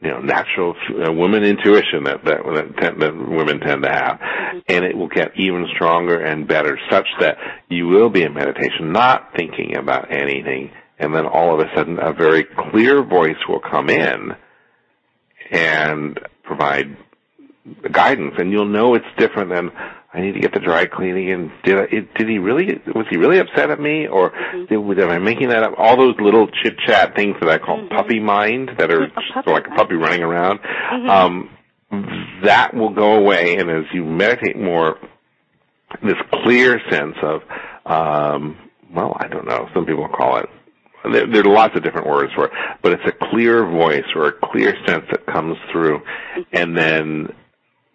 [0.00, 4.18] you know natural uh, woman intuition that that that, tend, that women tend to have,
[4.18, 4.58] mm-hmm.
[4.68, 8.92] and it will get even stronger and better, such that you will be in meditation,
[8.92, 13.60] not thinking about anything, and then all of a sudden a very clear voice will
[13.60, 14.32] come in
[15.54, 16.96] and provide
[17.90, 19.70] guidance, and you'll know it's different than
[20.12, 21.30] I need to get the dry cleaning.
[21.30, 24.66] And did I, did he really was he really upset at me, or mm-hmm.
[24.66, 25.74] did, am I making that up?
[25.78, 27.94] All those little chit chat things that I call mm-hmm.
[27.94, 30.58] puppy mind that are puppy like a puppy running around.
[30.60, 31.08] Mm-hmm.
[31.08, 31.50] Um,
[32.42, 34.98] that will go away, and as you meditate more,
[36.02, 37.42] this clear sense of,
[37.86, 38.58] um,
[38.92, 39.68] well, I don't know.
[39.72, 40.48] Some people call it
[41.12, 44.28] there, there, are lots of different words for it, but it's a clear voice or
[44.28, 45.98] a clear sense that comes through.
[45.98, 46.40] Mm-hmm.
[46.52, 47.34] And then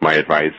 [0.02, 0.54] my advice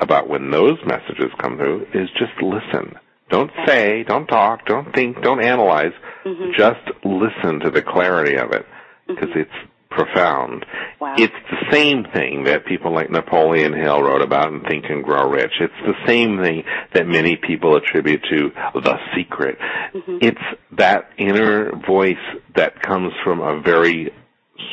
[0.00, 2.94] about when those messages come through is just listen.
[3.28, 5.92] Don't say, don't talk, don't think, don't analyze.
[6.24, 6.52] Mm-hmm.
[6.56, 8.66] Just listen to the clarity of it
[9.06, 9.40] because mm-hmm.
[9.40, 10.64] it's profound.
[11.00, 11.14] Wow.
[11.18, 15.28] It's the same thing that people like Napoleon Hill wrote about in Think and Grow
[15.28, 15.52] Rich.
[15.60, 16.62] It's the same thing
[16.94, 19.58] that many people attribute to The Secret.
[19.94, 20.18] Mm-hmm.
[20.20, 20.38] It's
[20.78, 22.14] that inner voice
[22.54, 24.12] that comes from a very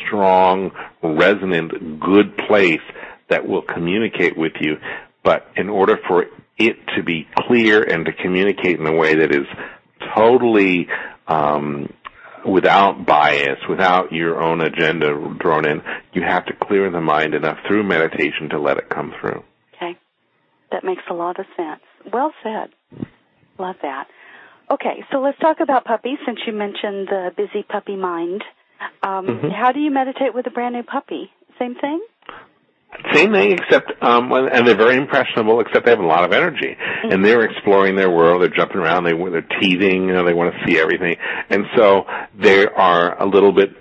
[0.06, 2.82] strong, resonant, good place
[3.30, 4.78] that will communicate with you.
[5.24, 6.26] But in order for
[6.58, 9.46] it to be clear and to communicate in a way that is
[10.16, 10.88] totally
[11.28, 11.92] um,
[12.48, 15.82] without bias, without your own agenda drawn in,
[16.14, 19.44] you have to clear the mind enough through meditation to let it come through.
[19.76, 19.98] Okay.
[20.72, 21.82] That makes a lot of sense.
[22.12, 22.70] Well said.
[23.60, 24.08] Love that.
[24.70, 28.44] Okay, so let's talk about puppies since you mentioned the busy puppy mind.
[29.02, 29.52] Um, Mhm.
[29.52, 31.32] How do you meditate with a brand new puppy?
[31.58, 32.00] Same thing?
[33.14, 35.60] Same thing, except um, and they're very impressionable.
[35.60, 38.42] Except they have a lot of energy, and they're exploring their world.
[38.42, 39.04] They're jumping around.
[39.04, 40.08] They they're teething.
[40.08, 41.18] You know, they want to see everything,
[41.50, 42.06] and so
[42.40, 43.72] they are a little bit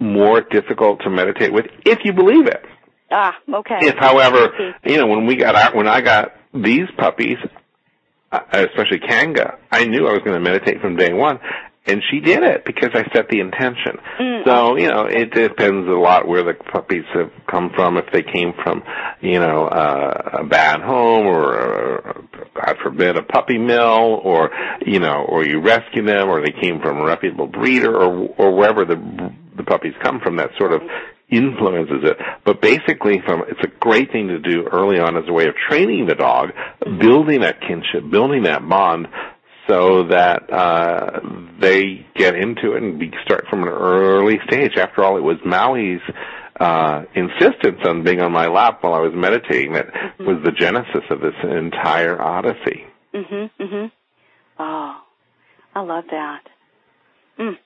[0.00, 2.64] more difficult to meditate with if you believe it.
[3.10, 3.78] Ah, okay.
[3.80, 7.36] If, however, you know, when we got out, when I got these puppies,
[8.32, 11.38] uh, especially Kanga, I knew I was going to meditate from day one,
[11.86, 13.98] and she did it because I set the intention.
[14.18, 14.44] Mm.
[14.46, 17.98] So, you know, it depends a lot where the puppies have come from.
[17.98, 18.82] If they came from,
[19.20, 22.12] you know, uh, a bad home or, uh,
[22.54, 24.50] God forbid, a puppy mill or,
[24.86, 28.56] you know, or you rescue them or they came from a reputable breeder or, or
[28.56, 28.96] wherever the,
[29.56, 30.80] the puppies come from, that sort of
[31.28, 32.16] influences it.
[32.44, 35.54] But basically from, it's a great thing to do early on as a way of
[35.68, 36.50] training the dog,
[36.98, 39.08] building that kinship, building that bond
[39.68, 41.20] so that uh,
[41.60, 44.76] they get into it and be, start from an early stage.
[44.76, 46.02] After all, it was Maui's
[46.60, 50.26] uh, insistence on being on my lap while I was meditating that mm-hmm.
[50.26, 52.84] was the genesis of this entire odyssey.
[53.14, 53.50] Mhm.
[53.58, 53.90] Mhm.
[54.58, 55.00] Oh,
[55.74, 56.42] I love that.
[57.38, 57.58] Mm.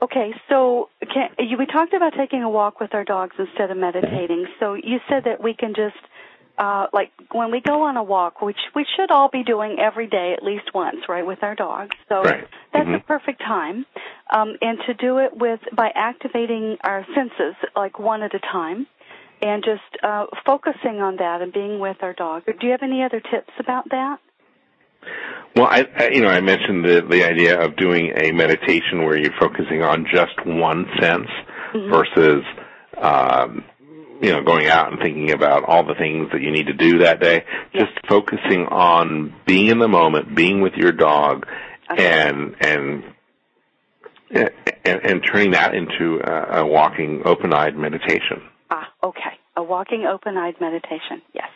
[0.00, 3.76] Okay, so can, you, we talked about taking a walk with our dogs instead of
[3.76, 4.46] meditating.
[4.60, 5.96] So you said that we can just
[6.58, 10.08] uh, like when we go on a walk, which we should all be doing every
[10.08, 11.94] day at least once, right, with our dogs.
[12.08, 12.44] So right.
[12.72, 12.94] that's mm-hmm.
[12.94, 13.86] a perfect time,
[14.34, 18.86] um, and to do it with by activating our senses, like one at a time,
[19.40, 22.44] and just uh, focusing on that and being with our dog.
[22.46, 24.18] Do you have any other tips about that?
[25.54, 29.16] Well, I, I you know I mentioned the the idea of doing a meditation where
[29.16, 31.28] you're focusing on just one sense
[31.72, 31.90] mm-hmm.
[31.90, 32.42] versus
[33.00, 33.64] um,
[34.20, 36.98] you know, going out and thinking about all the things that you need to do
[36.98, 37.44] that day.
[37.72, 41.46] Just focusing on being in the moment, being with your dog,
[41.90, 42.06] okay.
[42.06, 43.04] and and
[44.30, 44.50] and,
[44.84, 48.42] and turning that into a, a walking open-eyed meditation.
[48.70, 49.38] Ah, okay.
[49.56, 51.22] A walking open-eyed meditation.
[51.32, 51.48] Yes.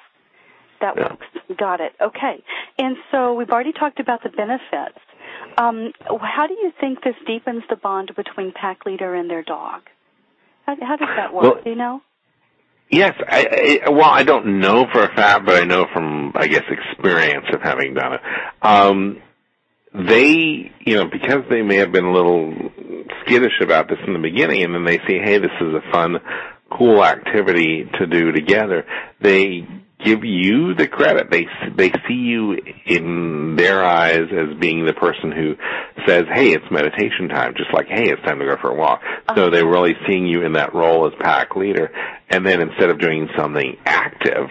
[0.80, 1.10] That yeah.
[1.10, 1.26] works.
[1.58, 1.92] Got it.
[2.00, 2.42] Okay.
[2.78, 4.98] And so we've already talked about the benefits.
[5.58, 9.82] Um, how do you think this deepens the bond between pack leader and their dog?
[10.66, 11.42] How, how does that work?
[11.42, 12.00] Well, do you know?
[12.92, 16.46] Yes, I, I, well, I don't know for a fact, but I know from, I
[16.46, 18.20] guess, experience of having done it.
[18.60, 19.22] Um,
[19.94, 22.54] they, you know, because they may have been a little
[23.22, 26.18] skittish about this in the beginning, and then they see, hey, this is a fun,
[26.70, 28.84] cool activity to do together.
[29.22, 29.66] They
[30.04, 31.30] give you the credit.
[31.30, 35.56] They they see you in their eyes as being the person who
[36.06, 39.02] says, "Hey, it's meditation time," just like, "Hey, it's time to go for a walk."
[39.02, 39.34] Uh-huh.
[39.34, 41.90] So they're really seeing you in that role as pack leader,
[42.28, 44.48] and then instead of doing something active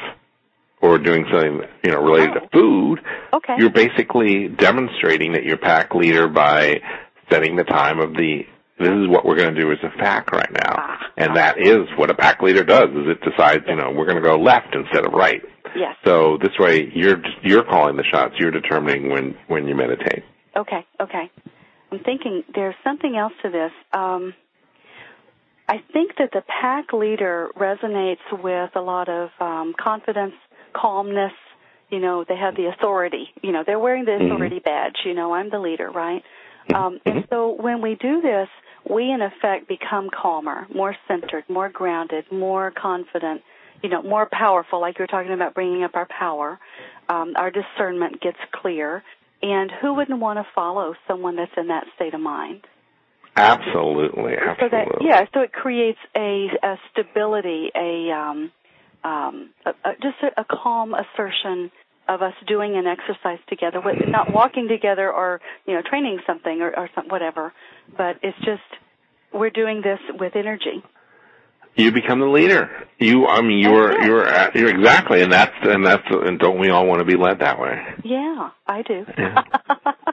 [0.81, 2.39] or doing something you know related oh.
[2.39, 2.99] to food,
[3.33, 3.55] okay.
[3.57, 6.81] you're basically demonstrating that you're pack leader by
[7.29, 8.45] setting the time of the
[8.81, 10.75] this is what we're going to do as a pack right now.
[10.77, 10.97] Ah.
[11.17, 14.21] And that is what a pack leader does, is it decides, you know, we're going
[14.21, 15.41] to go left instead of right.
[15.75, 15.95] Yes.
[16.03, 20.23] So this way you're, you're calling the shots, you're determining when, when you meditate.
[20.55, 21.31] Okay, okay.
[21.91, 23.71] I'm thinking there's something else to this.
[23.93, 24.33] Um,
[25.67, 30.33] I think that the pack leader resonates with a lot of um, confidence,
[30.73, 31.31] calmness.
[31.89, 33.29] You know, they have the authority.
[33.41, 34.31] You know, they're wearing the mm-hmm.
[34.31, 34.63] authority mm-hmm.
[34.63, 34.95] badge.
[35.05, 36.23] You know, I'm the leader, right?
[36.73, 37.25] Um, and mm-hmm.
[37.29, 38.47] so when we do this,
[38.89, 43.41] we in effect become calmer, more centered, more grounded, more confident,
[43.83, 46.59] you know, more powerful, like you're talking about bringing up our power.
[47.09, 49.03] Um, our discernment gets clear.
[49.43, 52.61] And who wouldn't want to follow someone that's in that state of mind?
[53.35, 54.57] Absolutely, absolutely.
[54.59, 58.51] So that, yeah, so it creates a, a stability, a, um,
[59.03, 61.71] um, a, a, just a, a calm assertion
[62.13, 66.77] of us doing an exercise together, not walking together or you know training something or,
[66.77, 67.53] or some, whatever,
[67.97, 68.61] but it's just
[69.33, 70.83] we're doing this with energy.
[71.75, 72.69] You become the leader.
[72.99, 76.85] You, I mean, you're you're you're exactly, and that's and that's and don't we all
[76.85, 77.81] want to be led that way?
[78.03, 79.05] Yeah, I do.
[79.17, 79.43] Yeah.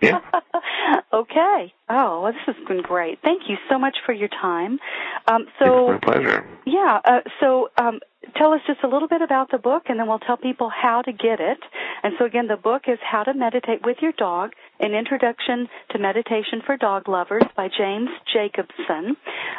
[0.01, 0.21] yeah.
[1.13, 1.75] okay.
[1.89, 3.19] Oh, well, this has been great.
[3.23, 4.79] Thank you so much for your time.
[5.27, 6.47] Um, so, it's my pleasure.
[6.65, 7.01] Yeah.
[7.05, 8.01] Uh, so, um,
[8.37, 11.03] tell us just a little bit about the book, and then we'll tell people how
[11.03, 11.59] to get it.
[12.03, 15.99] And so, again, the book is How to Meditate with Your Dog An Introduction to
[15.99, 19.17] Meditation for Dog Lovers by James Jacobson,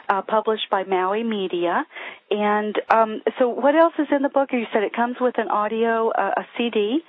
[0.07, 1.85] uh, published by Maui Media.
[2.31, 4.49] And um, so, what else is in the book?
[4.53, 6.99] You said it comes with an audio, uh, a CD.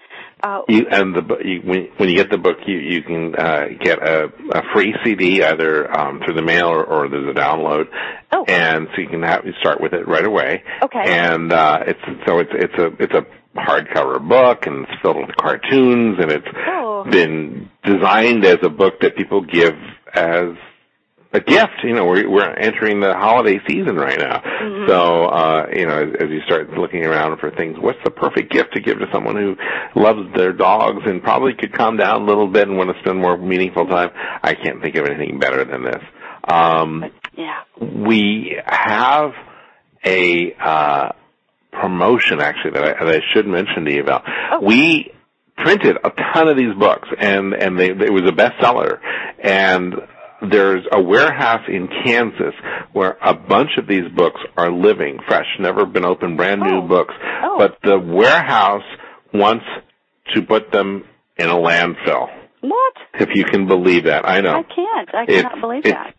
[0.42, 3.66] Uh, you, and the you, when, when you get the book, you you can uh,
[3.80, 7.86] get a, a free CD either um, through the mail or, or there's a download.
[8.32, 8.44] Oh.
[8.48, 10.64] And so you can have you start with it right away.
[10.82, 11.04] Okay.
[11.04, 13.24] And uh, it's so it's it's a it's a
[13.56, 16.79] hardcover book and it's filled with cartoons and it's oh.
[17.04, 19.74] Been designed as a book that people give
[20.14, 20.56] as
[21.32, 21.84] a gift.
[21.84, 24.88] You know, we're we're entering the holiday season right now, mm-hmm.
[24.88, 28.52] so uh, you know, as, as you start looking around for things, what's the perfect
[28.52, 29.56] gift to give to someone who
[29.94, 33.18] loves their dogs and probably could calm down a little bit and want to spend
[33.18, 34.10] more meaningful time?
[34.42, 36.02] I can't think of anything better than this.
[36.44, 37.04] Um,
[37.36, 39.32] yeah, we have
[40.04, 41.12] a uh,
[41.72, 44.24] promotion actually that I, that I should mention to you about.
[44.52, 44.60] Oh.
[44.60, 45.12] We
[45.62, 48.98] printed a ton of these books and and they it was a bestseller
[49.42, 49.94] and
[50.48, 52.54] there's a warehouse in Kansas
[52.92, 56.88] where a bunch of these books are living, fresh, never been opened, brand new oh.
[56.88, 57.14] books.
[57.42, 57.58] Oh.
[57.58, 58.84] But the warehouse
[59.34, 59.64] wants
[60.34, 61.04] to put them
[61.36, 62.28] in a landfill.
[62.60, 62.94] What?
[63.14, 64.60] If you can believe that, I know.
[64.60, 65.14] I can't.
[65.14, 66.14] I cannot it's, believe that.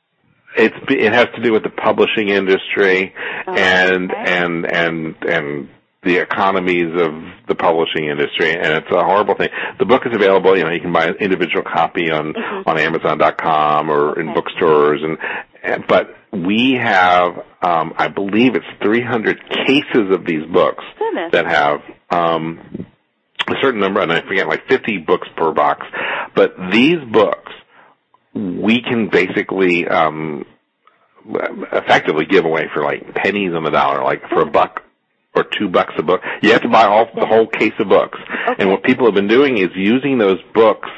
[0.58, 3.14] It's it has to do with the publishing industry
[3.48, 4.24] oh, and okay.
[4.26, 5.70] and and and
[6.04, 7.14] the economies of
[7.48, 9.50] the publishing industry, and it's a horrible thing.
[9.78, 10.58] The book is available.
[10.58, 12.64] You know, you can buy an individual copy on Mhm.
[12.66, 14.34] on Amazon.com or in Okay.
[14.34, 15.18] bookstores, and,
[15.62, 21.32] and but we have, um, I believe it's 300 cases of these books Goodness.
[21.34, 22.60] that have um,
[23.48, 25.86] a certain number, and I forget, like 50 books per box.
[26.36, 27.52] But these books,
[28.34, 30.46] we can basically um,
[31.72, 34.82] effectively give away for like pennies on the dollar, like for a buck
[35.36, 36.22] or two bucks a book.
[36.42, 38.20] You have to buy all the whole case of books.
[38.50, 38.62] Okay.
[38.62, 40.90] And what people have been doing is using those books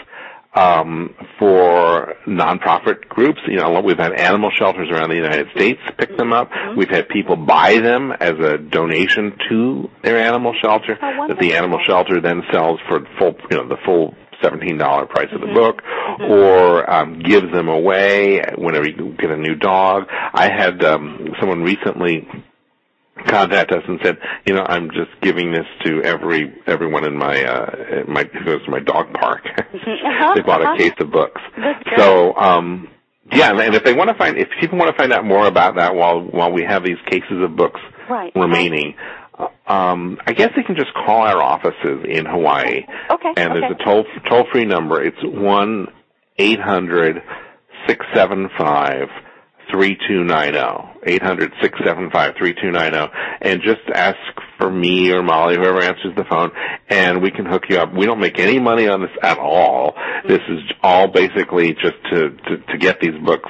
[0.56, 3.40] um, for nonprofit groups.
[3.48, 6.52] You know, we've had animal shelters around the United States pick them up.
[6.52, 6.78] Mhm.
[6.78, 11.80] We've had people buy them as a donation to their animal shelter that the animal
[11.86, 14.14] shelter then sells for full, you know, the full
[14.44, 15.54] seventeen dollar price of the Mhm.
[15.56, 15.82] book,
[16.20, 16.30] Mhm.
[16.30, 20.08] or um, gives them away whenever you get a new dog.
[20.34, 22.28] I had um, someone recently
[23.28, 27.44] contact us and said, you know, I'm just giving this to every everyone in my
[27.44, 29.44] uh my who goes to my dog park.
[29.84, 30.76] Uh-huh, they bought uh-huh.
[30.76, 31.42] a case of books.
[31.98, 32.90] So um
[33.32, 35.76] yeah, and if they want to find if people want to find out more about
[35.76, 38.32] that while while we have these cases of books right.
[38.36, 38.96] remaining,
[39.38, 43.34] uh, um I guess they can just call our offices in Hawaii Okay.
[43.38, 43.60] and okay.
[43.60, 45.02] there's a toll toll free number.
[45.04, 45.88] It's one
[46.38, 47.22] eight hundred
[47.88, 49.10] six seven five
[49.72, 50.93] three two nine zero.
[51.06, 53.10] Eight hundred six seven five three two nine zero,
[53.42, 54.18] and just ask
[54.58, 56.52] for me or Molly, whoever answers the phone,
[56.90, 57.94] and we can hook you up.
[57.94, 59.96] We don't make any money on this at all.
[60.28, 63.50] This is all basically just to to, to get these books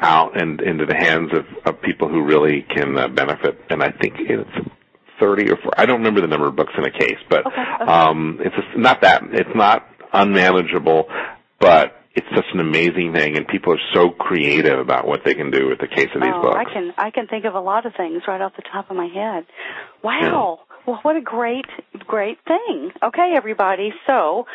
[0.00, 3.58] out and into the hands of, of people who really can uh, benefit.
[3.68, 4.68] And I think it's
[5.18, 7.60] 30 or 40, I don't remember the number of books in a case, but Okay,
[7.82, 7.90] okay.
[7.90, 11.08] um, it's just not that, it's not unmanageable,
[11.58, 15.50] but it's such an amazing thing and people are so creative about what they can
[15.50, 16.56] do with the case of these oh, books.
[16.58, 18.96] I can I can think of a lot of things right off the top of
[18.96, 19.46] my head.
[20.02, 20.60] Wow.
[20.86, 21.66] Well, what a great
[22.06, 22.90] great thing.
[23.02, 23.92] Okay, everybody.
[24.06, 24.46] So,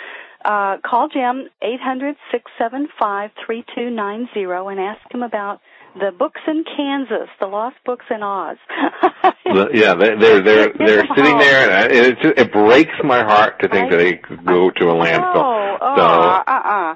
[0.43, 5.23] uh, call Jim eight hundred six seven five three two nine zero and ask him
[5.23, 5.61] about
[5.95, 8.57] the books in Kansas, the lost books in Oz.
[9.45, 13.59] Yeah, they- they're they're they're them sitting there, and it just, it breaks my heart
[13.59, 15.35] to think I- that they could go to a landfill.
[15.35, 16.95] Oh, oh, So- uh, uh.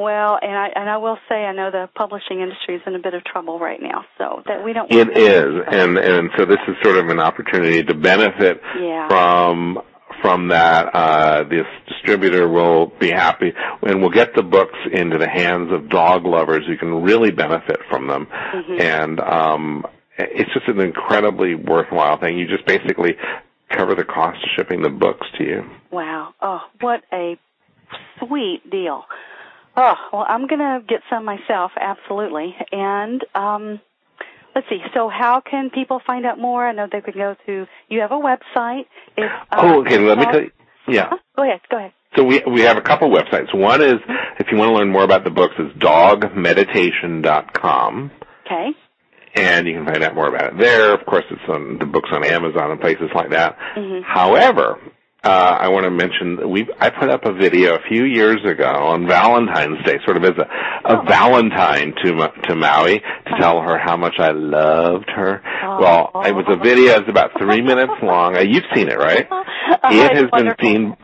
[0.00, 2.98] Well, and I and I will say I know the publishing industry is in a
[2.98, 4.90] bit of trouble right now, so that we don't.
[4.90, 8.62] It want to- is, and and so this is sort of an opportunity to benefit
[8.80, 9.08] Yeah.
[9.08, 9.82] from
[10.22, 10.94] from that.
[10.94, 15.90] Uh, this distributor will be happy, and we'll get the books into the hands of
[15.90, 18.26] dog lovers who can really benefit from them.
[18.54, 18.80] Mhm.
[18.80, 19.86] And um,
[20.16, 22.38] it's just an incredibly worthwhile thing.
[22.38, 23.18] You just basically
[23.68, 25.64] cover the cost of shipping the books to you.
[25.90, 26.32] Wow.
[26.40, 27.36] Oh, what a
[28.18, 29.04] sweet deal.
[29.76, 32.54] Oh, well, I'm going to get some myself, absolutely.
[32.72, 33.80] And um
[34.54, 34.80] let's see.
[34.94, 36.66] So how can people find out more?
[36.66, 38.86] I know they could go to you have a website.
[39.16, 39.98] It's uh, oh, okay.
[39.98, 40.50] Let me tell you.
[40.88, 41.08] Yeah.
[41.10, 41.18] Huh?
[41.36, 41.60] Go ahead.
[41.70, 41.92] Go ahead.
[42.16, 43.54] So we we have a couple websites.
[43.54, 44.00] One is
[44.40, 48.10] if you want to learn more about the books, is dogmeditation.com.
[48.46, 48.70] Okay.
[49.36, 50.92] and you can find out more about it there.
[50.92, 53.56] Of course, it's on the books on Amazon and places like that.
[53.76, 54.02] Mhm.
[54.02, 54.80] However,
[55.22, 55.28] uh,
[55.60, 59.06] I want to mention we I put up a video a few years ago on
[59.06, 61.04] Valentine's Day, sort of as a, a Oh.
[61.06, 65.42] Valentine to to Maui to tell her how much I loved her.
[65.64, 65.78] Oh.
[65.80, 66.98] Well, it was a video.
[67.00, 68.36] It's about three minutes long.
[68.36, 69.28] Uh, you've seen it, right?
[69.84, 70.96] It has been seen.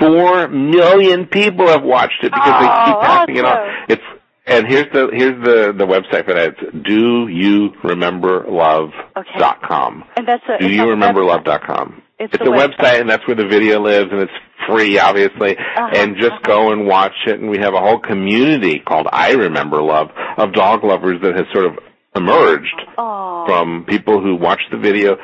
[0.00, 3.84] Four million people have watched it because they keep Oh, passing it on.
[3.88, 4.02] It's
[4.46, 6.54] and here's the here's the the website for that.
[6.58, 9.38] It's do you remember love Okay.
[9.38, 10.04] dot com.
[10.16, 12.02] And that's a Do you remember love dot com.
[12.22, 12.76] It's It's a website.
[12.78, 14.32] website and that's where the video lives and it's
[14.68, 15.56] free obviously.
[15.56, 16.46] Uh-huh, And just uh-huh.
[16.46, 20.52] go and watch it and we have a whole community called I Remember Love of
[20.52, 21.72] dog lovers that has sort of
[22.14, 23.44] emerged Oh.
[23.46, 25.16] from people who watched the video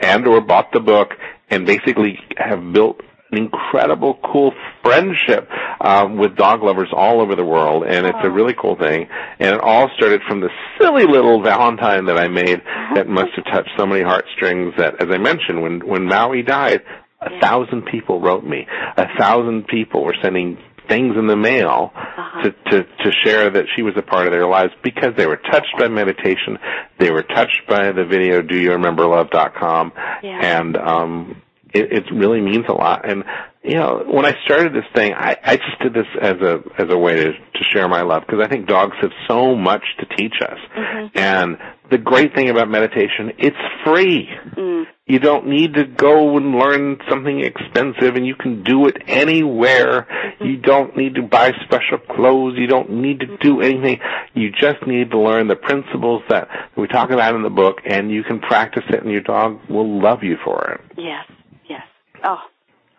[0.00, 1.10] and or bought the book
[1.50, 3.00] and basically have built
[3.30, 5.48] an incredible cool friendship
[5.82, 9.08] um, with dog lovers all over the world and it's a really cool thing
[9.40, 10.48] and it all started from the
[10.80, 12.62] silly little valentine that I made
[12.94, 16.82] that must have touched so many heartstrings that as I mentioned when when Maui died
[17.20, 18.66] a thousand people wrote me
[18.96, 20.56] a thousand people were sending
[20.88, 22.42] things in the mail Uh-huh.
[22.42, 25.36] to, to, to share that she was a part of their lives because they were
[25.50, 26.58] touched by meditation.
[26.98, 29.92] They were touched by the video Do You Remember Love.com.
[30.22, 30.58] Yeah.
[30.58, 33.08] And, um, it, it really means a lot.
[33.08, 33.24] And,
[33.64, 36.88] you know, when I started this thing, I, I just did this as a, as
[36.90, 40.16] a way to, to share my love because I think dogs have so much to
[40.16, 40.58] teach us.
[40.76, 41.10] Mhm.
[41.14, 41.58] And
[41.90, 44.28] the great thing about meditation, it's free.
[44.56, 44.86] Mm.
[45.06, 50.08] You don't need to go and learn something expensive and you can do it anywhere.
[50.40, 52.54] You don't need to buy special clothes.
[52.56, 54.00] You don't need to do anything.
[54.34, 58.10] You just need to learn the principles that we talk about in the book and
[58.10, 60.80] you can practice it and your dog will love you for it.
[60.96, 61.26] Yes.
[61.68, 61.82] Yes.
[62.24, 62.38] Oh,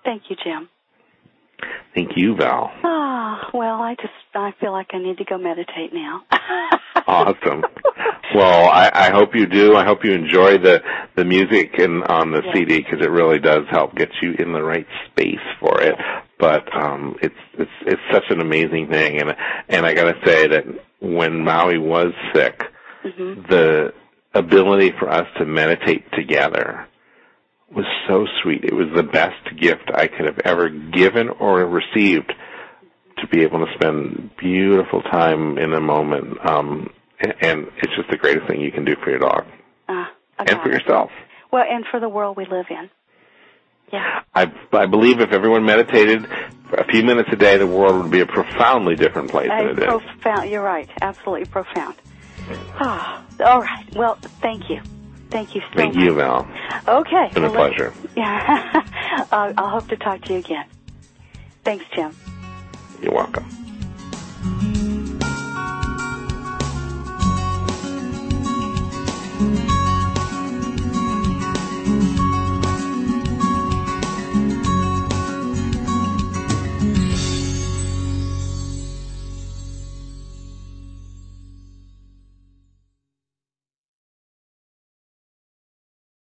[0.03, 0.69] thank you, Jim.
[1.95, 2.71] Thank you, Val.
[2.83, 6.23] Ah, well, I just I feel like I need to go meditate now.
[7.07, 7.63] awesome.
[8.35, 9.75] Well, I, I hope you do.
[9.75, 10.81] I hope you enjoy the
[11.15, 12.41] the music and on the.
[12.53, 15.95] CD because it really does help get you in the right space for it.
[16.39, 19.35] But um, it's it's it's such an amazing thing, and
[19.69, 20.65] and I gotta say that
[20.99, 22.63] when Maui was sick,
[23.03, 23.93] hmm the
[24.35, 26.87] ability for us to meditate together
[27.76, 28.63] was so sweet.
[28.63, 32.32] It was the best gift I could have ever given or received
[33.17, 36.38] to be able to spend beautiful time in a moment.
[36.45, 39.45] Um, and, and it's just the greatest thing you can do for your dog
[39.88, 40.05] Uh,
[40.39, 41.11] and for yourself.
[41.51, 42.89] Well, and for the world we live in.
[43.91, 44.21] Yeah.
[44.34, 46.28] I, I believe if everyone meditated
[46.69, 49.67] for a few minutes a day, the world would be a profoundly different place than
[49.67, 49.86] it is.
[49.86, 50.49] profound.
[50.49, 50.89] You're right.
[51.01, 51.95] Absolutely profound.
[52.80, 53.95] Ah, all right.
[53.95, 54.82] Well, thank you.
[55.34, 56.03] Thank you so Thank much.
[56.05, 56.47] you, Val.
[56.88, 57.25] Okay.
[57.25, 57.93] It's been a well, let's- pleasure.
[58.15, 58.84] Yeah.
[59.31, 60.65] uh, I'll hope to talk to you again.
[61.65, 62.15] Thanks, Jim.
[63.01, 63.62] You're welcome.